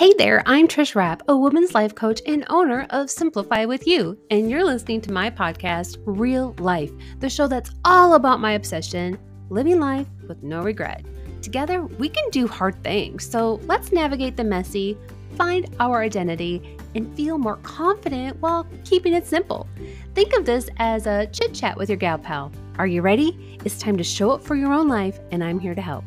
Hey 0.00 0.14
there, 0.16 0.42
I'm 0.46 0.66
Trish 0.66 0.94
Rapp, 0.94 1.24
a 1.28 1.36
woman's 1.36 1.74
life 1.74 1.94
coach 1.94 2.22
and 2.26 2.46
owner 2.48 2.86
of 2.88 3.10
Simplify 3.10 3.66
with 3.66 3.86
You, 3.86 4.16
and 4.30 4.50
you're 4.50 4.64
listening 4.64 5.02
to 5.02 5.12
my 5.12 5.28
podcast, 5.28 5.98
Real 6.06 6.54
Life, 6.58 6.90
the 7.18 7.28
show 7.28 7.46
that's 7.46 7.72
all 7.84 8.14
about 8.14 8.40
my 8.40 8.52
obsession, 8.52 9.18
living 9.50 9.78
life 9.78 10.06
with 10.26 10.42
no 10.42 10.62
regret. 10.62 11.04
Together, 11.42 11.82
we 11.82 12.08
can 12.08 12.24
do 12.30 12.48
hard 12.48 12.82
things, 12.82 13.30
so 13.30 13.60
let's 13.66 13.92
navigate 13.92 14.38
the 14.38 14.42
messy, 14.42 14.96
find 15.36 15.68
our 15.80 16.00
identity, 16.00 16.78
and 16.94 17.14
feel 17.14 17.36
more 17.36 17.56
confident 17.56 18.40
while 18.40 18.66
keeping 18.86 19.12
it 19.12 19.26
simple. 19.26 19.68
Think 20.14 20.32
of 20.32 20.46
this 20.46 20.70
as 20.78 21.06
a 21.06 21.26
chit 21.26 21.52
chat 21.52 21.76
with 21.76 21.90
your 21.90 21.98
gal 21.98 22.16
pal. 22.16 22.50
Are 22.78 22.86
you 22.86 23.02
ready? 23.02 23.58
It's 23.66 23.76
time 23.76 23.98
to 23.98 24.04
show 24.04 24.30
up 24.30 24.42
for 24.42 24.56
your 24.56 24.72
own 24.72 24.88
life, 24.88 25.20
and 25.30 25.44
I'm 25.44 25.58
here 25.58 25.74
to 25.74 25.82
help. 25.82 26.04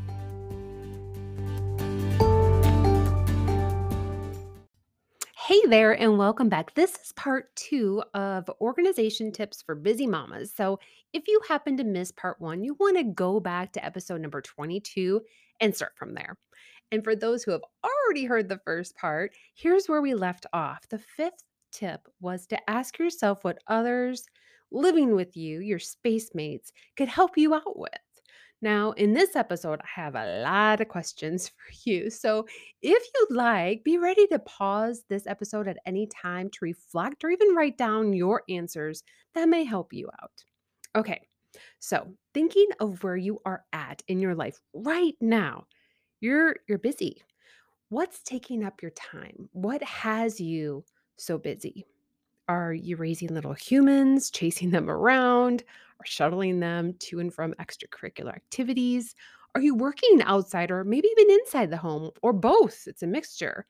There, 5.70 5.94
and 5.94 6.18
welcome 6.18 6.50
back. 6.50 6.74
This 6.74 6.96
is 6.98 7.14
part 7.14 7.56
two 7.56 8.04
of 8.14 8.50
organization 8.60 9.32
tips 9.32 9.62
for 9.62 9.76
busy 9.76 10.06
mamas. 10.06 10.54
So, 10.54 10.78
if 11.14 11.24
you 11.28 11.40
happen 11.48 11.78
to 11.78 11.86
miss 11.86 12.12
part 12.12 12.42
one, 12.42 12.64
you 12.64 12.76
want 12.80 12.98
to 12.98 13.04
go 13.04 13.40
back 13.40 13.72
to 13.74 13.86
episode 13.86 14.20
number 14.20 14.42
22 14.42 15.22
and 15.62 15.74
start 15.74 15.94
from 15.96 16.16
there. 16.16 16.38
And 16.92 17.02
for 17.04 17.16
those 17.16 17.44
who 17.44 17.52
have 17.52 17.64
already 17.84 18.26
heard 18.26 18.50
the 18.50 18.60
first 18.66 18.96
part, 18.98 19.32
here's 19.56 19.88
where 19.88 20.02
we 20.02 20.14
left 20.16 20.46
off. 20.52 20.88
The 20.90 21.00
fifth 21.00 21.44
tip 21.72 22.02
was 22.20 22.46
to 22.48 22.70
ask 22.70 23.00
yourself 23.00 23.44
what 23.44 23.60
others 23.68 24.26
living 24.72 25.16
with 25.16 25.38
you, 25.38 25.62
your 25.62 25.80
space 25.80 26.32
mates, 26.36 26.74
could 26.98 27.08
help 27.08 27.38
you 27.38 27.54
out 27.54 27.80
with. 27.80 27.92
Now, 28.64 28.92
in 28.94 29.12
this 29.12 29.36
episode, 29.36 29.82
I 29.82 30.02
have 30.02 30.16
a 30.16 30.42
lot 30.42 30.80
of 30.80 30.88
questions 30.88 31.50
for 31.50 31.74
you. 31.84 32.10
So, 32.10 32.48
if 32.82 33.04
you'd 33.14 33.36
like, 33.36 33.84
be 33.84 33.98
ready 33.98 34.26
to 34.28 34.40
pause 34.40 35.04
this 35.10 35.28
episode 35.28 35.68
at 35.68 35.80
any 35.86 36.08
time 36.08 36.50
to 36.50 36.60
reflect 36.62 37.26
or 37.26 37.30
even 37.30 37.56
write 37.56 37.78
down 37.78 38.14
your 38.14 38.44
answers 38.48 39.04
that 39.36 39.50
may 39.50 39.66
help 39.66 39.92
you 39.92 40.08
out. 40.24 40.46
Okay, 40.96 41.28
so 41.80 42.08
thinking 42.34 42.68
of 42.80 43.04
where 43.04 43.18
you 43.18 43.42
are 43.46 43.66
at 43.74 44.02
in 44.08 44.20
your 44.20 44.34
life 44.34 44.58
right 44.74 45.16
now, 45.20 45.66
you're 46.22 46.56
you're 46.70 46.78
busy. 46.78 47.22
What's 47.90 48.24
taking 48.24 48.64
up 48.64 48.82
your 48.82 48.92
time? 48.92 49.50
What 49.52 49.84
has 49.84 50.40
you 50.40 50.86
so 51.18 51.38
busy? 51.38 51.86
Are 52.54 52.72
you 52.72 52.98
raising 52.98 53.34
little 53.34 53.54
humans, 53.54 54.30
chasing 54.30 54.70
them 54.70 54.88
around, 54.88 55.64
or 56.00 56.06
shuttling 56.06 56.60
them 56.60 56.94
to 57.00 57.20
and 57.20 57.34
from 57.34 57.54
extracurricular 57.54 58.32
activities? 58.32 59.16
Are 59.56 59.62
you 59.62 59.74
working 59.74 60.22
outside 60.22 60.70
or 60.70 60.84
maybe 60.84 61.08
even 61.18 61.32
inside 61.40 61.72
the 61.72 61.78
home 61.78 62.12
or 62.22 62.32
both? 62.32 62.84
It's 62.86 63.02
a 63.02 63.08
mixture. 63.08 63.66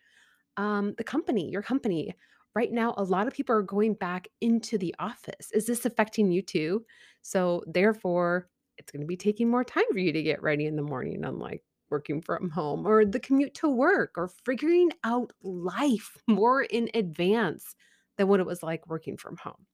Um, 0.57 0.95
the 0.97 1.03
company, 1.05 1.49
your 1.49 1.61
company. 1.61 2.13
Right 2.55 2.73
now, 2.73 2.93
a 2.97 3.05
lot 3.05 3.25
of 3.25 3.33
people 3.33 3.55
are 3.55 3.61
going 3.61 3.93
back 3.93 4.27
into 4.41 4.77
the 4.77 4.93
office. 4.99 5.49
Is 5.53 5.65
this 5.65 5.85
affecting 5.85 6.29
you 6.29 6.41
too? 6.41 6.85
So, 7.21 7.63
therefore, 7.65 8.49
it's 8.77 8.91
going 8.91 9.01
to 9.01 9.07
be 9.07 9.17
taking 9.17 9.49
more 9.49 9.63
time 9.63 9.85
for 9.93 9.99
you 9.99 10.11
to 10.11 10.23
get 10.23 10.43
ready 10.43 10.65
in 10.65 10.75
the 10.75 10.81
morning, 10.83 11.23
unlike 11.23 11.63
working 11.89 12.21
from 12.21 12.49
home 12.49 12.85
or 12.85 13.05
the 13.05 13.19
commute 13.21 13.53
to 13.55 13.69
work 13.69 14.11
or 14.17 14.27
figuring 14.27 14.91
out 15.05 15.31
life 15.41 16.17
more 16.27 16.63
in 16.63 16.89
advance 16.93 17.75
than 18.17 18.27
what 18.27 18.39
it 18.39 18.45
was 18.45 18.63
like 18.63 18.87
working 18.87 19.17
from 19.17 19.37
home? 19.37 19.65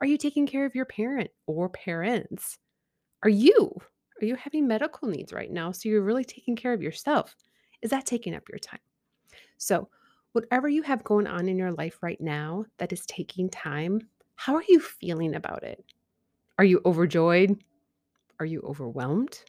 Are 0.00 0.06
you 0.06 0.16
taking 0.16 0.46
care 0.46 0.64
of 0.64 0.74
your 0.74 0.84
parent 0.84 1.30
or 1.46 1.68
parents? 1.68 2.58
Are 3.22 3.28
you? 3.28 3.72
Are 4.20 4.24
you 4.24 4.34
having 4.36 4.66
medical 4.66 5.08
needs 5.08 5.32
right 5.32 5.50
now? 5.50 5.72
So 5.72 5.88
you're 5.88 6.02
really 6.02 6.24
taking 6.24 6.56
care 6.56 6.72
of 6.72 6.82
yourself. 6.82 7.34
Is 7.82 7.90
that 7.90 8.06
taking 8.06 8.34
up 8.34 8.48
your 8.48 8.58
time? 8.58 8.80
So, 9.58 9.88
whatever 10.32 10.68
you 10.68 10.82
have 10.82 11.04
going 11.04 11.26
on 11.26 11.48
in 11.48 11.58
your 11.58 11.72
life 11.72 11.98
right 12.02 12.20
now 12.20 12.64
that 12.78 12.92
is 12.92 13.04
taking 13.06 13.50
time, 13.50 14.08
how 14.36 14.54
are 14.54 14.64
you 14.68 14.80
feeling 14.80 15.34
about 15.34 15.62
it? 15.62 15.84
Are 16.58 16.64
you 16.64 16.80
overjoyed? 16.84 17.62
Are 18.40 18.46
you 18.46 18.60
overwhelmed? 18.62 19.40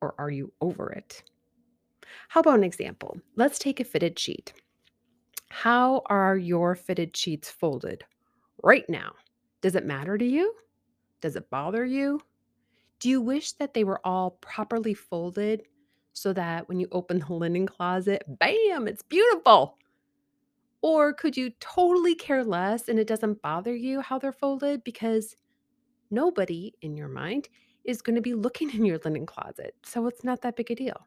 Or 0.00 0.14
are 0.18 0.30
you 0.30 0.52
over 0.60 0.92
it? 0.92 1.22
How 2.28 2.40
about 2.40 2.58
an 2.58 2.64
example? 2.64 3.18
Let's 3.36 3.58
take 3.58 3.80
a 3.80 3.84
fitted 3.84 4.18
sheet. 4.18 4.52
How 5.50 6.02
are 6.06 6.36
your 6.36 6.74
fitted 6.74 7.16
sheets 7.16 7.50
folded 7.50 8.04
right 8.62 8.84
now? 8.88 9.12
Does 9.60 9.74
it 9.74 9.86
matter 9.86 10.18
to 10.18 10.24
you? 10.24 10.54
Does 11.20 11.36
it 11.36 11.50
bother 11.50 11.84
you? 11.84 12.20
Do 13.00 13.08
you 13.08 13.20
wish 13.20 13.52
that 13.52 13.74
they 13.74 13.84
were 13.84 14.00
all 14.04 14.32
properly 14.40 14.94
folded 14.94 15.62
so 16.12 16.32
that 16.32 16.68
when 16.68 16.80
you 16.80 16.88
open 16.92 17.20
the 17.20 17.32
linen 17.32 17.66
closet, 17.66 18.24
bam, 18.26 18.88
it's 18.88 19.02
beautiful? 19.02 19.78
Or 20.82 21.12
could 21.12 21.36
you 21.36 21.50
totally 21.60 22.14
care 22.14 22.44
less 22.44 22.88
and 22.88 22.98
it 22.98 23.08
doesn't 23.08 23.42
bother 23.42 23.74
you 23.74 24.00
how 24.00 24.18
they're 24.18 24.32
folded 24.32 24.84
because 24.84 25.36
nobody 26.10 26.72
in 26.82 26.96
your 26.96 27.08
mind 27.08 27.48
is 27.84 28.02
going 28.02 28.16
to 28.16 28.22
be 28.22 28.34
looking 28.34 28.70
in 28.70 28.84
your 28.84 28.98
linen 29.04 29.26
closet. 29.26 29.74
So 29.84 30.06
it's 30.06 30.24
not 30.24 30.42
that 30.42 30.56
big 30.56 30.70
a 30.70 30.74
deal. 30.74 31.06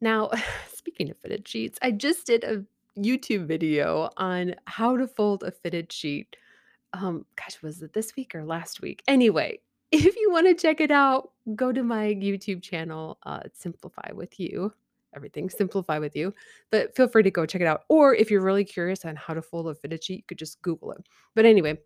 Now, 0.00 0.30
speaking 0.72 1.10
of 1.10 1.18
fitted 1.18 1.46
sheets, 1.46 1.78
I 1.82 1.90
just 1.90 2.26
did 2.26 2.44
a 2.44 2.64
YouTube 2.98 3.46
video 3.46 4.10
on 4.16 4.54
how 4.66 4.96
to 4.96 5.06
fold 5.06 5.42
a 5.42 5.50
fitted 5.50 5.92
sheet. 5.92 6.36
Um, 6.92 7.26
gosh, 7.36 7.60
was 7.62 7.82
it 7.82 7.92
this 7.92 8.14
week 8.16 8.34
or 8.34 8.44
last 8.44 8.80
week? 8.80 9.02
Anyway, 9.06 9.60
if 9.92 10.16
you 10.16 10.30
want 10.30 10.46
to 10.46 10.54
check 10.54 10.80
it 10.80 10.90
out, 10.90 11.30
go 11.54 11.72
to 11.72 11.82
my 11.82 12.14
YouTube 12.14 12.62
channel, 12.62 13.18
uh, 13.24 13.40
Simplify 13.52 14.12
with 14.14 14.38
You. 14.40 14.72
Everything 15.14 15.48
Simplify 15.48 15.98
with 15.98 16.14
You. 16.14 16.34
But 16.70 16.94
feel 16.94 17.08
free 17.08 17.22
to 17.22 17.30
go 17.30 17.46
check 17.46 17.62
it 17.62 17.66
out. 17.66 17.82
Or 17.88 18.14
if 18.14 18.30
you're 18.30 18.42
really 18.42 18.64
curious 18.64 19.04
on 19.04 19.16
how 19.16 19.34
to 19.34 19.42
fold 19.42 19.68
a 19.68 19.74
fitted 19.74 20.04
sheet, 20.04 20.18
you 20.18 20.24
could 20.28 20.38
just 20.38 20.60
Google 20.62 20.92
it. 20.92 21.06
But 21.34 21.46
anyway, 21.46 21.78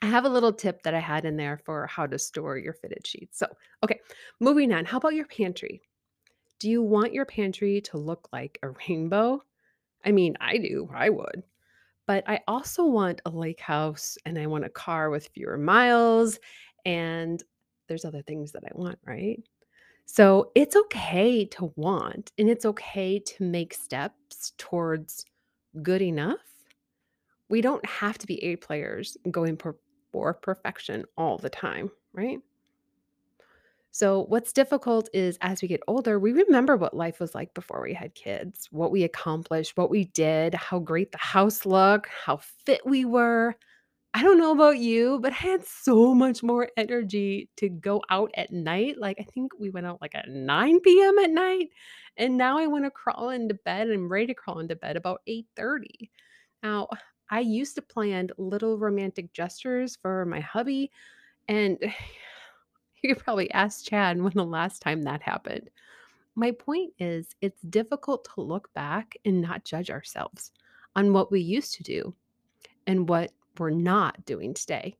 I 0.00 0.06
have 0.06 0.24
a 0.24 0.28
little 0.28 0.52
tip 0.52 0.82
that 0.82 0.94
I 0.94 1.00
had 1.00 1.24
in 1.24 1.36
there 1.36 1.60
for 1.64 1.86
how 1.86 2.06
to 2.06 2.18
store 2.18 2.58
your 2.58 2.72
fitted 2.72 3.06
sheets. 3.06 3.38
So, 3.38 3.46
okay, 3.82 4.00
moving 4.40 4.72
on. 4.72 4.84
How 4.84 4.98
about 4.98 5.14
your 5.14 5.26
pantry? 5.26 5.80
Do 6.62 6.70
you 6.70 6.80
want 6.80 7.12
your 7.12 7.24
pantry 7.24 7.80
to 7.86 7.98
look 7.98 8.28
like 8.32 8.60
a 8.62 8.68
rainbow? 8.88 9.42
I 10.04 10.12
mean, 10.12 10.36
I 10.40 10.58
do. 10.58 10.88
I 10.94 11.10
would. 11.10 11.42
But 12.06 12.22
I 12.28 12.38
also 12.46 12.84
want 12.84 13.20
a 13.26 13.30
lake 13.30 13.58
house 13.58 14.16
and 14.26 14.38
I 14.38 14.46
want 14.46 14.64
a 14.64 14.68
car 14.68 15.10
with 15.10 15.30
fewer 15.34 15.58
miles 15.58 16.38
and 16.84 17.42
there's 17.88 18.04
other 18.04 18.22
things 18.22 18.52
that 18.52 18.62
I 18.64 18.70
want, 18.78 19.00
right? 19.04 19.42
So 20.06 20.52
it's 20.54 20.76
okay 20.76 21.46
to 21.46 21.72
want 21.74 22.30
and 22.38 22.48
it's 22.48 22.64
okay 22.64 23.18
to 23.18 23.42
make 23.42 23.74
steps 23.74 24.52
towards 24.56 25.24
good 25.82 26.00
enough. 26.00 26.38
We 27.48 27.60
don't 27.60 27.84
have 27.84 28.18
to 28.18 28.26
be 28.28 28.40
A 28.44 28.54
players 28.54 29.16
going 29.32 29.56
for, 29.56 29.78
for 30.12 30.32
perfection 30.32 31.06
all 31.16 31.38
the 31.38 31.50
time, 31.50 31.90
right? 32.12 32.38
So, 33.94 34.24
what's 34.28 34.52
difficult 34.54 35.08
is 35.12 35.36
as 35.42 35.60
we 35.60 35.68
get 35.68 35.82
older, 35.86 36.18
we 36.18 36.32
remember 36.32 36.76
what 36.76 36.94
life 36.96 37.20
was 37.20 37.34
like 37.34 37.52
before 37.54 37.82
we 37.82 37.92
had 37.94 38.14
kids, 38.14 38.68
what 38.70 38.90
we 38.90 39.04
accomplished, 39.04 39.76
what 39.76 39.90
we 39.90 40.06
did, 40.06 40.54
how 40.54 40.78
great 40.78 41.12
the 41.12 41.18
house 41.18 41.66
looked, 41.66 42.08
how 42.08 42.38
fit 42.38 42.80
we 42.86 43.04
were. 43.04 43.54
I 44.14 44.22
don't 44.22 44.38
know 44.38 44.52
about 44.52 44.78
you, 44.78 45.20
but 45.22 45.32
I 45.32 45.36
had 45.36 45.64
so 45.66 46.14
much 46.14 46.42
more 46.42 46.68
energy 46.76 47.50
to 47.58 47.68
go 47.70 48.02
out 48.10 48.30
at 48.36 48.52
night. 48.52 48.98
Like, 48.98 49.18
I 49.20 49.24
think 49.24 49.52
we 49.58 49.70
went 49.70 49.86
out 49.86 50.00
like 50.02 50.14
at 50.14 50.28
9 50.28 51.02
p.m. 51.02 51.18
at 51.18 51.30
night. 51.30 51.68
And 52.18 52.36
now 52.38 52.58
I 52.58 52.66
want 52.66 52.84
to 52.84 52.90
crawl 52.90 53.30
into 53.30 53.54
bed 53.54 53.88
and 53.88 53.94
I'm 53.94 54.08
ready 54.12 54.26
to 54.28 54.34
crawl 54.34 54.60
into 54.60 54.76
bed 54.76 54.96
about 54.96 55.22
8:30. 55.26 56.10
Now, 56.62 56.88
I 57.30 57.40
used 57.40 57.74
to 57.76 57.82
plan 57.82 58.28
little 58.38 58.78
romantic 58.78 59.32
gestures 59.32 59.96
for 59.96 60.26
my 60.26 60.40
hubby, 60.40 60.90
and 61.48 61.78
You 63.02 63.14
could 63.14 63.24
probably 63.24 63.50
ask 63.50 63.84
Chad 63.84 64.20
when 64.22 64.32
the 64.34 64.44
last 64.44 64.80
time 64.80 65.02
that 65.02 65.22
happened. 65.22 65.68
My 66.34 66.52
point 66.52 66.92
is, 66.98 67.34
it's 67.40 67.60
difficult 67.62 68.28
to 68.34 68.40
look 68.40 68.72
back 68.74 69.16
and 69.24 69.42
not 69.42 69.64
judge 69.64 69.90
ourselves 69.90 70.52
on 70.94 71.12
what 71.12 71.30
we 71.30 71.40
used 71.40 71.74
to 71.74 71.82
do 71.82 72.14
and 72.86 73.08
what 73.08 73.32
we're 73.58 73.70
not 73.70 74.24
doing 74.24 74.54
today. 74.54 74.94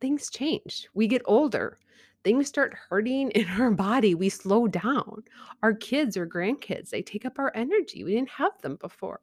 Things 0.00 0.30
change. 0.30 0.86
We 0.94 1.08
get 1.08 1.22
older. 1.24 1.78
Things 2.24 2.46
start 2.46 2.74
hurting 2.88 3.30
in 3.34 3.48
our 3.48 3.70
body. 3.70 4.14
We 4.14 4.28
slow 4.28 4.68
down. 4.68 5.24
Our 5.62 5.72
kids 5.72 6.16
or 6.16 6.26
grandkids, 6.26 6.90
they 6.90 7.02
take 7.02 7.24
up 7.24 7.38
our 7.38 7.52
energy. 7.54 8.04
We 8.04 8.14
didn't 8.14 8.30
have 8.30 8.60
them 8.60 8.76
before. 8.76 9.20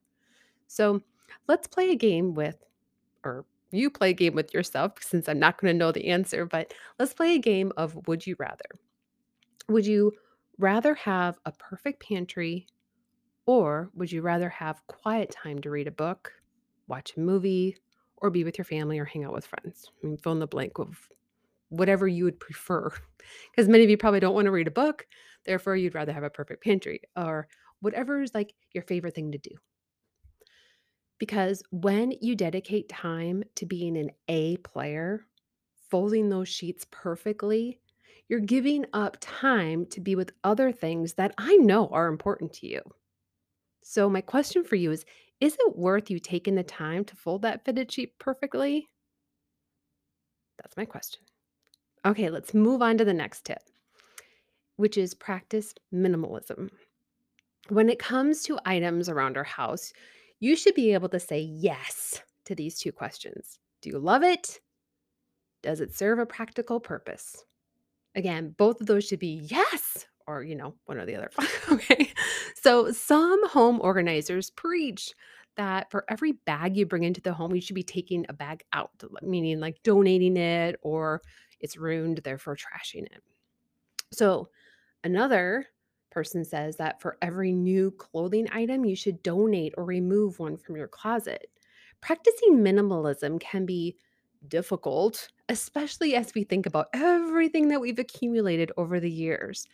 So 0.67 1.01
let's 1.47 1.67
play 1.67 1.91
a 1.91 1.95
game 1.95 2.33
with, 2.33 2.57
or 3.23 3.45
you 3.73 3.89
play 3.89 4.11
a 4.11 4.13
game 4.13 4.35
with 4.35 4.53
yourself 4.53 4.93
since 5.01 5.27
I'm 5.27 5.39
not 5.39 5.59
going 5.59 5.73
to 5.73 5.77
know 5.77 5.91
the 5.91 6.07
answer, 6.07 6.45
but 6.45 6.73
let's 6.99 7.13
play 7.13 7.35
a 7.35 7.39
game 7.39 7.71
of 7.77 8.07
would 8.07 8.25
you 8.25 8.35
rather. 8.39 8.65
Would 9.69 9.85
you 9.85 10.13
rather 10.57 10.93
have 10.95 11.39
a 11.45 11.51
perfect 11.51 12.01
pantry 12.07 12.67
or 13.45 13.89
would 13.93 14.11
you 14.11 14.21
rather 14.21 14.49
have 14.49 14.85
quiet 14.87 15.31
time 15.31 15.59
to 15.61 15.69
read 15.69 15.87
a 15.87 15.91
book, 15.91 16.31
watch 16.87 17.13
a 17.17 17.19
movie, 17.19 17.77
or 18.17 18.29
be 18.29 18.43
with 18.43 18.57
your 18.57 18.65
family 18.65 18.99
or 18.99 19.05
hang 19.05 19.25
out 19.25 19.33
with 19.33 19.45
friends? 19.45 19.91
I 20.01 20.07
mean, 20.07 20.17
fill 20.17 20.31
in 20.31 20.39
the 20.39 20.47
blank 20.47 20.79
of 20.79 21.09
whatever 21.69 22.07
you 22.07 22.23
would 22.25 22.39
prefer. 22.39 22.91
Because 23.51 23.69
many 23.69 23.85
of 23.85 23.89
you 23.89 23.95
probably 23.95 24.19
don't 24.19 24.35
want 24.35 24.47
to 24.47 24.51
read 24.51 24.67
a 24.67 24.71
book, 24.71 25.07
therefore, 25.45 25.77
you'd 25.77 25.95
rather 25.95 26.11
have 26.11 26.23
a 26.23 26.29
perfect 26.29 26.61
pantry. 26.61 26.99
Or 27.15 27.47
whatever 27.79 28.21
is 28.21 28.33
like 28.33 28.53
your 28.73 28.83
favorite 28.83 29.15
thing 29.15 29.31
to 29.31 29.37
do. 29.37 29.51
Because 31.19 31.63
when 31.71 32.13
you 32.21 32.35
dedicate 32.35 32.89
time 32.89 33.43
to 33.55 33.65
being 33.65 33.97
an 33.97 34.11
A 34.27 34.57
player, 34.57 35.25
folding 35.89 36.29
those 36.29 36.49
sheets 36.49 36.85
perfectly, 36.91 37.79
you're 38.27 38.39
giving 38.39 38.85
up 38.93 39.17
time 39.19 39.85
to 39.87 40.01
be 40.01 40.15
with 40.15 40.31
other 40.43 40.71
things 40.71 41.13
that 41.13 41.33
I 41.37 41.55
know 41.57 41.87
are 41.89 42.07
important 42.07 42.53
to 42.53 42.67
you. 42.67 42.81
So, 43.83 44.09
my 44.09 44.21
question 44.21 44.63
for 44.63 44.75
you 44.75 44.91
is 44.91 45.05
Is 45.39 45.55
it 45.59 45.77
worth 45.77 46.09
you 46.09 46.19
taking 46.19 46.55
the 46.55 46.63
time 46.63 47.05
to 47.05 47.15
fold 47.15 47.41
that 47.43 47.65
fitted 47.65 47.91
sheet 47.91 48.17
perfectly? 48.17 48.87
That's 50.57 50.77
my 50.77 50.85
question. 50.85 51.21
Okay, 52.05 52.29
let's 52.29 52.53
move 52.53 52.81
on 52.81 52.97
to 52.97 53.05
the 53.05 53.13
next 53.13 53.45
tip, 53.45 53.61
which 54.77 54.97
is 54.97 55.13
practice 55.13 55.73
minimalism. 55.93 56.69
When 57.69 57.89
it 57.89 57.99
comes 57.99 58.43
to 58.43 58.59
items 58.65 59.09
around 59.09 59.37
our 59.37 59.43
house, 59.43 59.93
you 60.43 60.57
should 60.57 60.75
be 60.75 60.93
able 60.93 61.07
to 61.07 61.21
say 61.21 61.39
yes 61.39 62.21
to 62.45 62.53
these 62.53 62.77
two 62.77 62.91
questions 62.91 63.59
Do 63.81 63.89
you 63.89 63.97
love 63.97 64.23
it? 64.23 64.59
Does 65.61 65.79
it 65.79 65.95
serve 65.95 66.19
a 66.19 66.25
practical 66.25 66.81
purpose? 66.81 67.45
Again, 68.15 68.53
both 68.57 68.81
of 68.81 68.87
those 68.87 69.05
should 69.05 69.19
be 69.19 69.47
yes 69.49 70.05
or, 70.27 70.43
you 70.43 70.55
know, 70.55 70.75
one 70.85 70.97
or 70.97 71.05
the 71.05 71.15
other. 71.15 71.31
okay. 71.71 72.11
So, 72.61 72.91
some 72.91 73.47
home 73.47 73.79
organizers 73.81 74.49
preach 74.49 75.13
that 75.55 75.89
for 75.89 76.03
every 76.09 76.33
bag 76.33 76.75
you 76.75 76.85
bring 76.85 77.03
into 77.03 77.21
the 77.21 77.33
home, 77.33 77.55
you 77.55 77.61
should 77.61 77.75
be 77.75 77.83
taking 77.83 78.25
a 78.27 78.33
bag 78.33 78.63
out, 78.73 78.91
meaning 79.21 79.61
like 79.61 79.81
donating 79.83 80.35
it 80.35 80.75
or 80.81 81.21
it's 81.61 81.77
ruined, 81.77 82.19
therefore 82.23 82.57
trashing 82.57 83.05
it. 83.05 83.23
So, 84.11 84.49
another 85.05 85.67
person 86.13 86.45
says 86.45 86.77
that 86.77 87.01
for 87.01 87.17
every 87.21 87.51
new 87.51 87.91
clothing 87.91 88.47
item, 88.51 88.85
you 88.85 88.95
should 88.95 89.23
donate 89.23 89.73
or 89.77 89.83
remove 89.83 90.39
one 90.39 90.55
from 90.57 90.77
your 90.77 90.87
closet. 90.87 91.49
Practicing 92.01 92.57
minimalism 92.57 93.39
can 93.39 93.65
be 93.65 93.97
difficult, 94.47 95.29
especially 95.49 96.15
as 96.15 96.33
we 96.33 96.43
think 96.43 96.65
about 96.65 96.87
everything 96.93 97.69
that 97.69 97.81
we've 97.81 97.99
accumulated 97.99 98.71
over 98.77 98.99
the 98.99 99.11
years. 99.11 99.67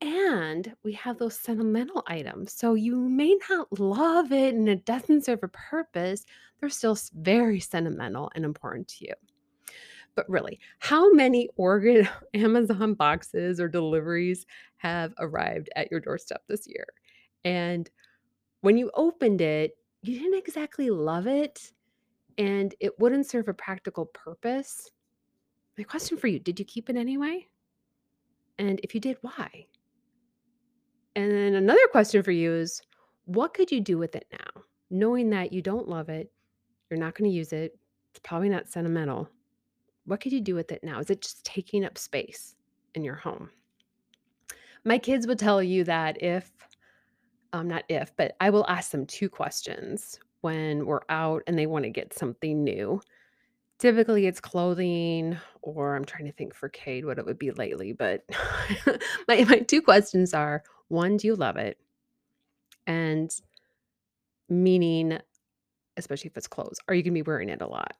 And 0.00 0.74
we 0.82 0.92
have 0.94 1.18
those 1.18 1.38
sentimental 1.38 2.02
items. 2.06 2.52
So 2.52 2.74
you 2.74 2.96
may 2.96 3.36
not 3.48 3.78
love 3.78 4.32
it 4.32 4.54
and 4.54 4.68
it 4.68 4.84
doesn't 4.84 5.24
serve 5.24 5.40
a 5.42 5.48
purpose. 5.48 6.24
They're 6.60 6.68
still 6.68 6.98
very 7.14 7.60
sentimental 7.60 8.30
and 8.34 8.44
important 8.44 8.88
to 8.88 9.06
you. 9.06 9.14
But 10.14 10.28
really, 10.28 10.60
how 10.78 11.12
many 11.12 11.48
Oregon 11.56 12.08
Amazon 12.34 12.94
boxes 12.94 13.60
or 13.60 13.68
deliveries 13.68 14.46
have 14.76 15.12
arrived 15.18 15.70
at 15.76 15.90
your 15.90 16.00
doorstep 16.00 16.42
this 16.48 16.66
year? 16.66 16.86
And 17.44 17.90
when 18.60 18.76
you 18.76 18.90
opened 18.94 19.40
it, 19.40 19.76
you 20.02 20.18
didn't 20.18 20.38
exactly 20.38 20.90
love 20.90 21.26
it 21.26 21.72
and 22.38 22.74
it 22.80 22.98
wouldn't 22.98 23.26
serve 23.26 23.48
a 23.48 23.54
practical 23.54 24.06
purpose. 24.06 24.90
My 25.78 25.84
question 25.84 26.16
for 26.16 26.28
you, 26.28 26.38
did 26.38 26.58
you 26.58 26.64
keep 26.64 26.90
it 26.90 26.96
anyway? 26.96 27.46
And 28.58 28.80
if 28.82 28.94
you 28.94 29.00
did, 29.00 29.16
why? 29.22 29.66
And 31.16 31.30
then 31.30 31.54
another 31.54 31.86
question 31.90 32.22
for 32.22 32.32
you 32.32 32.52
is 32.52 32.80
what 33.26 33.54
could 33.54 33.70
you 33.70 33.80
do 33.80 33.98
with 33.98 34.14
it 34.14 34.26
now? 34.32 34.62
Knowing 34.90 35.30
that 35.30 35.52
you 35.52 35.62
don't 35.62 35.88
love 35.88 36.08
it, 36.08 36.30
you're 36.90 37.00
not 37.00 37.14
going 37.14 37.30
to 37.30 37.36
use 37.36 37.52
it, 37.52 37.76
it's 38.10 38.20
probably 38.22 38.48
not 38.48 38.68
sentimental. 38.68 39.28
What 40.06 40.20
could 40.20 40.32
you 40.32 40.40
do 40.40 40.54
with 40.54 40.70
it 40.70 40.84
now? 40.84 40.98
Is 40.98 41.10
it 41.10 41.22
just 41.22 41.44
taking 41.44 41.84
up 41.84 41.96
space 41.96 42.54
in 42.94 43.04
your 43.04 43.14
home? 43.14 43.50
My 44.84 44.98
kids 44.98 45.26
would 45.26 45.38
tell 45.38 45.62
you 45.62 45.84
that 45.84 46.22
if, 46.22 46.50
um, 47.52 47.68
not 47.68 47.84
if, 47.88 48.14
but 48.16 48.36
I 48.40 48.50
will 48.50 48.66
ask 48.68 48.90
them 48.90 49.06
two 49.06 49.30
questions 49.30 50.18
when 50.42 50.84
we're 50.84 51.00
out 51.08 51.42
and 51.46 51.58
they 51.58 51.66
want 51.66 51.84
to 51.84 51.90
get 51.90 52.12
something 52.12 52.62
new. 52.62 53.00
Typically, 53.78 54.26
it's 54.26 54.40
clothing, 54.40 55.36
or 55.62 55.96
I'm 55.96 56.04
trying 56.04 56.26
to 56.26 56.32
think 56.32 56.54
for 56.54 56.68
Cade 56.68 57.06
what 57.06 57.18
it 57.18 57.24
would 57.24 57.38
be 57.38 57.50
lately, 57.50 57.92
but 57.92 58.22
my 59.28 59.44
my 59.44 59.58
2 59.60 59.82
questions 59.82 60.34
are, 60.34 60.62
1, 60.88 61.16
do 61.16 61.26
you 61.26 61.34
love 61.34 61.56
it? 61.56 61.78
And 62.86 63.30
meaning, 64.48 65.18
especially 65.96 66.28
if 66.28 66.36
it's 66.36 66.46
clothes, 66.46 66.78
are 66.88 66.94
you 66.94 67.02
gonna 67.02 67.14
be 67.14 67.22
wearing 67.22 67.48
it 67.48 67.62
a 67.62 67.66
lot? 67.66 67.96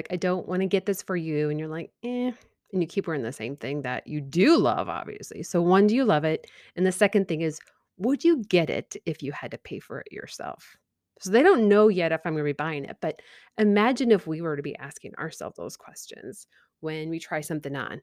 Like, 0.00 0.08
I 0.10 0.16
don't 0.16 0.48
wanna 0.48 0.66
get 0.66 0.86
this 0.86 1.02
for 1.02 1.14
you, 1.14 1.50
and 1.50 1.58
you're 1.60 1.68
like, 1.68 1.92
"Eh," 2.02 2.32
and 2.72 2.80
you 2.82 2.86
keep 2.88 3.06
wearing 3.06 3.20
the 3.22 3.32
same 3.32 3.54
thing 3.54 3.82
that 3.82 4.06
you 4.06 4.22
do 4.22 4.56
love, 4.56 4.88
obviously. 4.88 5.42
So, 5.42 5.60
1, 5.60 5.86
do 5.86 5.94
you 5.94 6.06
love 6.06 6.24
it? 6.24 6.50
And 6.74 6.86
the 6.86 6.92
second 6.92 7.28
thing 7.28 7.42
is, 7.42 7.60
would 7.98 8.24
you 8.24 8.42
get 8.44 8.70
it 8.70 8.96
if 9.04 9.22
you 9.22 9.30
had 9.32 9.50
to 9.50 9.58
pay 9.58 9.78
for 9.78 10.00
it 10.00 10.10
yourself? 10.10 10.74
So, 11.20 11.30
they 11.30 11.42
don't 11.42 11.68
know 11.68 11.88
yet 11.88 12.12
if 12.12 12.22
I'm 12.24 12.32
gonna 12.32 12.44
be 12.44 12.52
buying 12.54 12.86
it, 12.86 12.96
but 13.02 13.20
imagine 13.58 14.10
if 14.10 14.26
we 14.26 14.40
were 14.40 14.56
to 14.56 14.62
be 14.62 14.74
asking 14.78 15.14
ourselves 15.16 15.56
those 15.58 15.76
questions 15.76 16.46
when 16.80 17.10
we 17.10 17.18
try 17.18 17.42
something 17.42 17.76
on. 17.76 18.00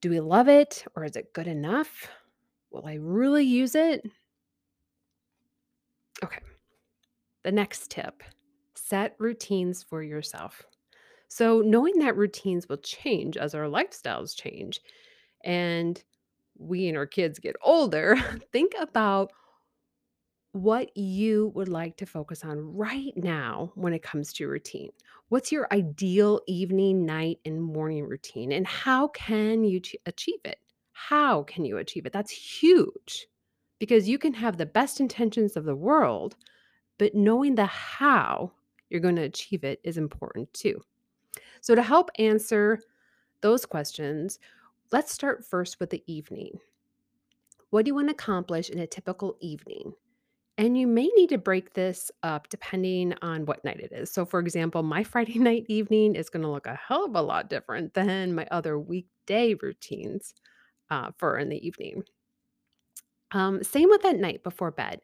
Do 0.00 0.08
we 0.10 0.20
love 0.20 0.48
it 0.48 0.84
or 0.96 1.04
is 1.04 1.16
it 1.16 1.34
good 1.34 1.46
enough? 1.46 2.08
Will 2.70 2.86
I 2.86 2.94
really 2.94 3.44
use 3.44 3.74
it? 3.74 4.02
Okay, 6.24 6.40
the 7.44 7.52
next 7.52 7.90
tip 7.90 8.22
set 8.74 9.14
routines 9.18 9.82
for 9.82 10.02
yourself. 10.02 10.62
So, 11.32 11.62
knowing 11.62 11.98
that 12.00 12.14
routines 12.16 12.68
will 12.68 12.76
change 12.76 13.38
as 13.38 13.54
our 13.54 13.64
lifestyles 13.64 14.36
change 14.36 14.80
and 15.42 16.04
we 16.58 16.88
and 16.88 16.96
our 16.98 17.06
kids 17.06 17.38
get 17.38 17.56
older, 17.62 18.16
think 18.52 18.74
about 18.78 19.32
what 20.52 20.94
you 20.96 21.48
would 21.54 21.68
like 21.68 21.96
to 21.96 22.06
focus 22.06 22.44
on 22.44 22.58
right 22.60 23.12
now 23.16 23.72
when 23.74 23.94
it 23.94 24.02
comes 24.02 24.32
to 24.34 24.46
routine. 24.46 24.90
What's 25.28 25.50
your 25.50 25.66
ideal 25.72 26.40
evening, 26.46 27.06
night, 27.06 27.38
and 27.46 27.62
morning 27.62 28.04
routine? 28.04 28.52
And 28.52 28.66
how 28.66 29.08
can 29.08 29.64
you 29.64 29.80
ch- 29.80 29.96
achieve 30.04 30.40
it? 30.44 30.58
How 30.92 31.42
can 31.44 31.64
you 31.64 31.78
achieve 31.78 32.04
it? 32.04 32.12
That's 32.12 32.30
huge 32.30 33.26
because 33.78 34.08
you 34.08 34.18
can 34.18 34.34
have 34.34 34.58
the 34.58 34.66
best 34.66 35.00
intentions 35.00 35.56
of 35.56 35.64
the 35.64 35.74
world, 35.74 36.36
but 36.98 37.14
knowing 37.14 37.56
the 37.56 37.66
how 37.66 38.52
you're 38.90 39.00
going 39.00 39.16
to 39.16 39.22
achieve 39.22 39.64
it 39.64 39.80
is 39.84 39.98
important 39.98 40.52
too. 40.54 40.82
So, 41.62 41.76
to 41.76 41.82
help 41.82 42.10
answer 42.18 42.80
those 43.40 43.64
questions, 43.64 44.38
let's 44.90 45.12
start 45.12 45.46
first 45.46 45.78
with 45.80 45.90
the 45.90 46.02
evening. 46.06 46.58
What 47.70 47.84
do 47.84 47.88
you 47.88 47.94
want 47.94 48.08
to 48.08 48.14
accomplish 48.14 48.68
in 48.68 48.80
a 48.80 48.86
typical 48.86 49.36
evening? 49.40 49.94
And 50.58 50.76
you 50.76 50.88
may 50.88 51.08
need 51.16 51.30
to 51.30 51.38
break 51.38 51.72
this 51.72 52.10
up 52.24 52.48
depending 52.48 53.14
on 53.22 53.46
what 53.46 53.64
night 53.64 53.80
it 53.80 53.92
is. 53.92 54.12
So, 54.12 54.26
for 54.26 54.40
example, 54.40 54.82
my 54.82 55.04
Friday 55.04 55.38
night 55.38 55.64
evening 55.68 56.16
is 56.16 56.28
going 56.28 56.42
to 56.42 56.50
look 56.50 56.66
a 56.66 56.74
hell 56.74 57.04
of 57.04 57.14
a 57.14 57.22
lot 57.22 57.48
different 57.48 57.94
than 57.94 58.34
my 58.34 58.46
other 58.50 58.76
weekday 58.76 59.54
routines 59.54 60.34
uh, 60.90 61.12
for 61.16 61.38
in 61.38 61.48
the 61.48 61.64
evening. 61.64 62.02
Um, 63.30 63.62
same 63.62 63.88
with 63.88 64.02
that 64.02 64.18
night 64.18 64.42
before 64.42 64.72
bed, 64.72 65.00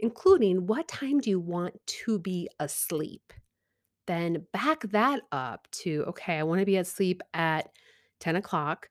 including 0.00 0.66
what 0.66 0.88
time 0.88 1.20
do 1.20 1.30
you 1.30 1.40
want 1.40 1.74
to 1.86 2.18
be 2.18 2.48
asleep? 2.58 3.32
Then 4.06 4.46
back 4.52 4.82
that 4.90 5.22
up 5.30 5.68
to, 5.72 6.04
okay, 6.08 6.38
I 6.38 6.42
want 6.42 6.60
to 6.60 6.66
be 6.66 6.76
asleep 6.76 7.22
at 7.34 7.68
10 8.20 8.36
o'clock. 8.36 8.88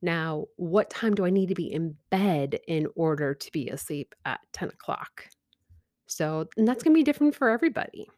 Now, 0.00 0.46
what 0.56 0.90
time 0.90 1.14
do 1.14 1.24
I 1.24 1.30
need 1.30 1.48
to 1.48 1.54
be 1.54 1.72
in 1.72 1.96
bed 2.10 2.58
in 2.66 2.88
order 2.96 3.34
to 3.34 3.52
be 3.52 3.68
asleep 3.68 4.14
at 4.24 4.40
10 4.52 4.68
o'clock? 4.68 5.28
So, 6.06 6.48
and 6.56 6.66
that's 6.66 6.82
going 6.82 6.94
to 6.94 6.98
be 6.98 7.04
different 7.04 7.34
for 7.34 7.48
everybody. 7.48 8.08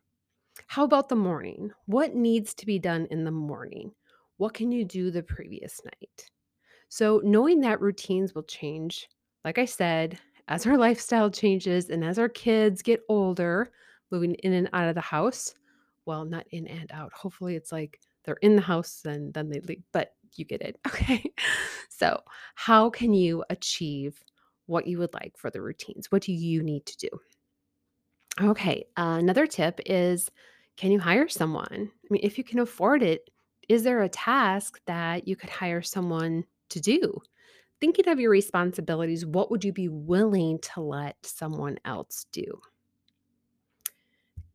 How 0.66 0.84
about 0.84 1.08
the 1.08 1.16
morning? 1.16 1.70
What 1.86 2.14
needs 2.14 2.54
to 2.54 2.66
be 2.66 2.78
done 2.78 3.06
in 3.10 3.24
the 3.24 3.30
morning? 3.30 3.92
What 4.36 4.54
can 4.54 4.72
you 4.72 4.84
do 4.84 5.10
the 5.10 5.22
previous 5.22 5.80
night? 5.84 6.30
So, 6.88 7.20
knowing 7.24 7.60
that 7.60 7.80
routines 7.80 8.34
will 8.34 8.44
change, 8.44 9.08
like 9.44 9.58
I 9.58 9.64
said, 9.64 10.18
as 10.48 10.66
our 10.66 10.76
lifestyle 10.78 11.30
changes 11.30 11.90
and 11.90 12.04
as 12.04 12.18
our 12.18 12.28
kids 12.28 12.82
get 12.82 13.02
older, 13.08 13.70
moving 14.10 14.34
in 14.34 14.52
and 14.52 14.68
out 14.72 14.88
of 14.88 14.94
the 14.94 15.00
house. 15.00 15.54
Well, 16.06 16.24
not 16.24 16.46
in 16.50 16.66
and 16.66 16.90
out. 16.92 17.12
Hopefully, 17.12 17.56
it's 17.56 17.72
like 17.72 18.00
they're 18.24 18.34
in 18.36 18.56
the 18.56 18.62
house 18.62 19.02
and 19.04 19.32
then 19.34 19.48
they 19.48 19.60
leave, 19.60 19.82
but 19.92 20.14
you 20.34 20.44
get 20.44 20.62
it. 20.62 20.78
Okay. 20.86 21.32
So, 21.90 22.20
how 22.56 22.90
can 22.90 23.14
you 23.14 23.44
achieve 23.50 24.22
what 24.66 24.86
you 24.86 24.98
would 24.98 25.14
like 25.14 25.36
for 25.36 25.50
the 25.50 25.62
routines? 25.62 26.10
What 26.10 26.22
do 26.22 26.32
you 26.32 26.62
need 26.62 26.86
to 26.86 26.96
do? 26.96 27.08
Okay. 28.40 28.86
Uh, 28.96 29.16
another 29.20 29.46
tip 29.46 29.80
is 29.86 30.30
can 30.76 30.90
you 30.90 30.98
hire 30.98 31.28
someone? 31.28 31.68
I 31.72 32.06
mean, 32.10 32.20
if 32.24 32.36
you 32.36 32.44
can 32.44 32.58
afford 32.58 33.02
it, 33.02 33.30
is 33.68 33.84
there 33.84 34.02
a 34.02 34.08
task 34.08 34.80
that 34.86 35.28
you 35.28 35.36
could 35.36 35.50
hire 35.50 35.82
someone 35.82 36.44
to 36.70 36.80
do? 36.80 37.20
Thinking 37.80 38.08
of 38.08 38.18
your 38.18 38.30
responsibilities, 38.30 39.24
what 39.24 39.50
would 39.50 39.64
you 39.64 39.72
be 39.72 39.88
willing 39.88 40.58
to 40.74 40.80
let 40.80 41.16
someone 41.24 41.78
else 41.84 42.26
do? 42.32 42.44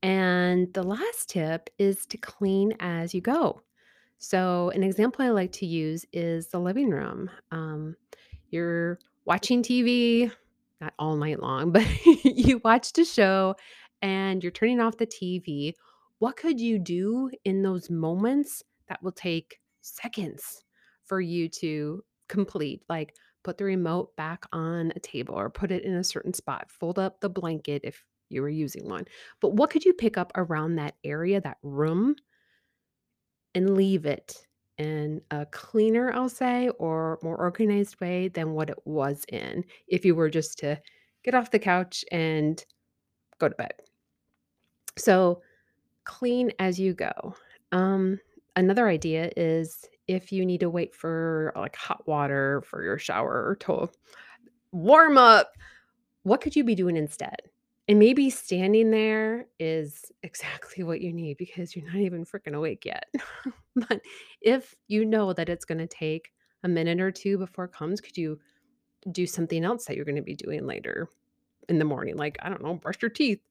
And 0.02 0.74
the 0.74 0.84
last 0.84 1.30
tip 1.30 1.70
is 1.78 2.06
to 2.08 2.18
clean 2.18 2.74
as 2.80 3.14
you 3.14 3.22
go. 3.22 3.62
So, 4.18 4.70
an 4.72 4.84
example 4.84 5.24
I 5.24 5.30
like 5.30 5.52
to 5.54 5.66
use 5.66 6.06
is 6.12 6.48
the 6.48 6.60
living 6.60 6.90
room. 6.90 7.30
Um, 7.52 7.96
you're 8.50 9.00
watching 9.26 9.64
TV, 9.64 10.32
not 10.82 10.94
all 11.00 11.16
night 11.16 11.42
long, 11.42 11.72
but 11.74 11.86
you 12.24 12.62
watched 12.64 12.98
a 12.98 13.06
show 13.06 13.56
and 14.02 14.44
you're 14.44 14.52
turning 14.52 14.80
off 14.80 14.98
the 14.98 15.08
TV, 15.08 15.74
what 16.20 16.38
could 16.38 16.60
you 16.60 16.80
do 16.80 17.30
in 17.46 17.62
those 17.62 17.90
moments 17.90 18.64
that 18.88 19.02
will 19.02 19.12
take 19.12 19.60
seconds 19.82 20.64
for 21.06 21.22
you 21.22 21.50
to 21.50 22.04
complete? 22.28 22.82
Like 22.90 23.16
put 23.44 23.58
the 23.58 23.66
remote 23.66 24.16
back 24.16 24.46
on 24.52 24.92
a 24.96 25.00
table 25.00 25.36
or 25.36 25.50
put 25.50 25.72
it 25.72 25.84
in 25.84 25.96
a 25.96 26.04
certain 26.04 26.34
spot, 26.34 26.70
fold 26.70 27.00
up 27.00 27.20
the 27.20 27.30
blanket 27.30 27.82
if 27.84 28.04
you 28.30 28.42
were 28.42 28.50
using 28.50 28.88
one. 28.88 29.06
But 29.42 29.54
what 29.54 29.70
could 29.70 29.86
you 29.86 29.94
pick 29.94 30.18
up 30.18 30.32
around 30.36 30.76
that 30.76 30.96
area, 31.04 31.42
that 31.42 31.58
room, 31.64 32.16
and 33.56 33.76
leave 33.76 34.06
it 34.06 34.46
in 34.78 35.22
a 35.32 35.46
cleaner, 35.48 36.12
I'll 36.14 36.30
say, 36.30 36.70
or 36.80 37.20
more 37.22 37.38
organized 37.38 38.00
way 38.00 38.30
than 38.30 38.54
what 38.54 38.70
it 38.70 38.78
was 38.86 39.26
in 39.30 39.66
if 39.88 40.06
you 40.06 40.16
were 40.16 40.30
just 40.30 40.58
to 40.60 40.80
get 41.24 41.36
off 41.36 41.52
the 41.52 41.60
couch 41.60 42.06
and 42.12 42.64
go 43.40 43.50
to 43.50 43.56
bed. 43.56 43.74
So, 44.98 45.42
clean 46.06 46.52
as 46.60 46.80
you 46.80 46.94
go. 46.94 47.36
Um, 47.72 48.20
another 48.56 48.88
idea 48.88 49.32
is 49.36 49.86
if 50.08 50.32
you 50.32 50.46
need 50.46 50.62
to 50.62 50.70
wait 50.70 50.96
for 50.96 51.54
like 51.56 51.76
hot 51.76 52.08
water 52.08 52.64
for 52.66 52.84
your 52.84 52.98
shower 52.98 53.48
or 53.48 53.56
to 53.58 53.90
warm 54.72 55.18
up, 55.18 55.56
what 56.24 56.42
could 56.42 56.56
you 56.56 56.64
be 56.64 56.76
doing 56.76 56.98
instead? 56.98 57.38
And 57.90 57.98
maybe 57.98 58.30
standing 58.30 58.92
there 58.92 59.48
is 59.60 60.12
exactly 60.24 60.84
what 60.84 61.02
you 61.02 61.12
need 61.12 61.38
because 61.38 61.76
you're 61.76 61.86
not 61.86 61.96
even 61.96 62.24
freaking 62.24 62.54
awake 62.54 62.86
yet. 62.86 63.06
but 63.76 64.00
if 64.42 64.76
you 64.88 65.04
know 65.04 65.34
that 65.34 65.50
it's 65.50 65.66
going 65.66 65.80
to 65.80 65.88
take 65.88 66.32
a 66.64 66.68
minute 66.70 67.02
or 67.02 67.12
two 67.12 67.40
before 67.40 67.66
it 67.66 67.74
comes, 67.74 68.00
could 68.00 68.16
you 68.16 68.40
do 69.12 69.26
something 69.26 69.66
else 69.66 69.86
that 69.86 69.96
you're 69.96 70.06
going 70.06 70.16
to 70.16 70.22
be 70.22 70.36
doing 70.36 70.68
later 70.68 71.10
in 71.68 71.80
the 71.80 71.86
morning? 71.86 72.16
Like, 72.16 72.38
I 72.44 72.50
don't 72.50 72.64
know, 72.64 72.76
brush 72.76 73.02
your 73.02 73.10
teeth. 73.10 73.42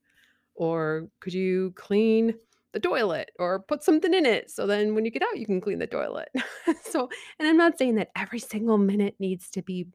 Or 0.54 1.08
could 1.20 1.34
you 1.34 1.72
clean 1.74 2.34
the 2.72 2.80
toilet 2.80 3.30
or 3.40 3.60
put 3.60 3.82
something 3.82 4.12
in 4.14 4.26
it 4.26 4.50
so 4.50 4.66
then 4.66 4.94
when 4.94 5.04
you 5.04 5.10
get 5.10 5.22
out, 5.22 5.38
you 5.38 5.46
can 5.46 5.60
clean 5.60 5.80
the 5.80 5.86
toilet? 5.88 6.28
so, 6.84 7.08
and 7.40 7.48
I'm 7.48 7.56
not 7.56 7.76
saying 7.76 7.96
that 7.96 8.10
every 8.16 8.38
single 8.38 8.78
minute 8.78 9.16
needs 9.18 9.50
to 9.50 9.62
be 9.62 9.88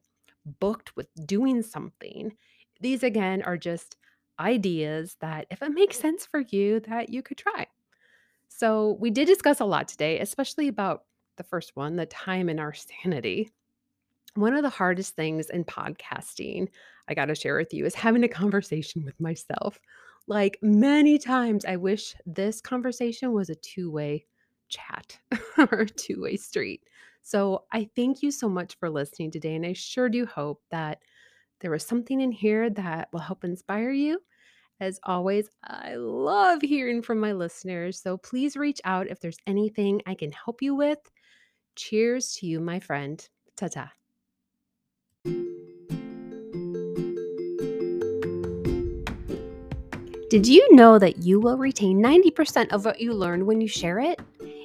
booked 0.59 0.97
with 0.97 1.07
doing 1.25 1.61
something. 1.61 2.33
These 2.81 3.03
again 3.03 3.41
are 3.43 3.57
just 3.57 3.95
ideas 4.43 5.17
that 5.21 5.47
if 5.49 5.61
it 5.61 5.71
makes 5.71 5.97
sense 5.99 6.25
for 6.25 6.41
you 6.41 6.81
that 6.81 7.09
you 7.09 7.23
could 7.23 7.37
try. 7.37 7.65
So, 8.49 8.97
we 8.99 9.09
did 9.09 9.25
discuss 9.25 9.59
a 9.61 9.65
lot 9.65 9.87
today, 9.87 10.19
especially 10.19 10.67
about 10.67 11.05
the 11.37 11.43
first 11.43 11.75
one, 11.75 11.95
the 11.95 12.05
time 12.05 12.49
and 12.49 12.59
our 12.59 12.73
sanity. 12.73 13.51
One 14.35 14.53
of 14.53 14.61
the 14.63 14.69
hardest 14.69 15.15
things 15.15 15.49
in 15.49 15.63
podcasting, 15.63 16.67
I 17.07 17.13
got 17.13 17.25
to 17.25 17.35
share 17.35 17.57
with 17.57 17.73
you, 17.73 17.85
is 17.85 17.95
having 17.95 18.23
a 18.23 18.27
conversation 18.29 19.03
with 19.03 19.19
myself. 19.19 19.79
Like 20.27 20.59
many 20.61 21.17
times, 21.17 21.65
I 21.65 21.77
wish 21.77 22.15
this 22.25 22.61
conversation 22.61 23.33
was 23.33 23.49
a 23.49 23.55
two 23.55 23.89
way 23.89 24.25
chat 24.69 25.19
or 25.57 25.79
a 25.79 25.85
two 25.85 26.21
way 26.21 26.37
street. 26.37 26.83
So, 27.23 27.63
I 27.71 27.89
thank 27.95 28.21
you 28.21 28.29
so 28.29 28.49
much 28.49 28.77
for 28.79 28.89
listening 28.89 29.31
today. 29.31 29.55
And 29.55 29.65
I 29.65 29.73
sure 29.73 30.09
do 30.09 30.25
hope 30.27 30.61
that 30.69 30.99
there 31.59 31.71
was 31.71 31.83
something 31.83 32.21
in 32.21 32.31
here 32.31 32.69
that 32.69 33.09
will 33.11 33.21
help 33.21 33.43
inspire 33.43 33.91
you. 33.91 34.19
As 34.83 34.99
always, 35.05 35.49
I 35.63 35.95
love 35.95 36.61
hearing 36.61 37.01
from 37.01 37.17
my 37.17 37.31
listeners. 37.31 38.01
So 38.01 38.17
please 38.17 38.57
reach 38.57 38.81
out 38.83 39.07
if 39.07 39.21
there's 39.21 39.37
anything 39.47 40.01
I 40.05 40.13
can 40.13 40.33
help 40.33 40.61
you 40.61 40.75
with. 40.75 40.99
Cheers 41.77 42.35
to 42.35 42.47
you, 42.47 42.59
my 42.59 42.81
friend. 42.81 43.25
Ta 43.55 43.69
ta. 43.69 43.93
Did 50.29 50.45
you 50.45 50.75
know 50.75 50.99
that 50.99 51.19
you 51.19 51.39
will 51.39 51.57
retain 51.57 52.03
90% 52.03 52.73
of 52.73 52.83
what 52.83 52.99
you 52.99 53.13
learned 53.13 53.47
when 53.47 53.61
you 53.61 53.69
share 53.69 53.99
it? 53.99 54.19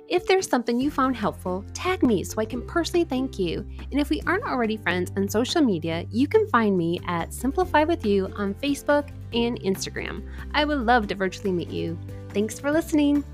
If 0.08 0.26
there's 0.26 0.48
something 0.48 0.80
you 0.80 0.90
found 0.90 1.14
helpful, 1.14 1.64
tag 1.75 2.02
me 2.02 2.25
so 2.25 2.40
I 2.40 2.44
can 2.44 2.66
personally 2.66 3.04
thank 3.04 3.38
you. 3.38 3.64
And 3.92 4.00
if 4.00 4.10
we 4.10 4.20
aren't 4.26 4.46
already 4.46 4.78
friends 4.78 5.12
on 5.16 5.28
social 5.28 5.62
media, 5.62 6.06
you 6.10 6.26
can 6.26 6.48
find 6.48 6.76
me 6.76 6.98
at 7.06 7.32
Simplify 7.32 7.84
with 7.84 8.04
You 8.04 8.32
on 8.34 8.54
Facebook 8.54 9.10
and 9.32 9.61
Instagram. 9.61 10.26
I 10.54 10.64
would 10.64 10.78
love 10.78 11.08
to 11.08 11.14
virtually 11.14 11.52
meet 11.52 11.70
you. 11.70 11.99
Thanks 12.30 12.58
for 12.58 12.70
listening. 12.70 13.25